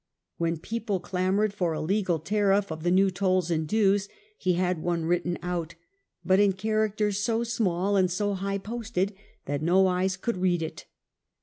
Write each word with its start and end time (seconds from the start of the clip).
When 0.37 0.55
the 0.55 0.59
people 0.61 0.99
clamoured 0.99 1.53
for 1.53 1.73
a 1.73 1.79
legal 1.79 2.17
tariff 2.17 2.71
of 2.71 2.81
the 2.81 2.89
new 2.89 3.11
tolls 3.11 3.51
and 3.51 3.67
dues, 3.67 4.09
he 4.35 4.53
had 4.53 4.81
one 4.81 5.05
written 5.05 5.37
out, 5.43 5.75
but 6.25 6.39
in 6.39 6.53
characters 6.53 7.19
so 7.19 7.43
small 7.43 7.95
and 7.95 8.09
so 8.09 8.33
high 8.33 8.57
posted 8.57 9.13
that 9.45 9.61
no 9.61 9.85
eyes 9.85 10.17
could 10.17 10.37
read 10.37 10.63
it. 10.63 10.87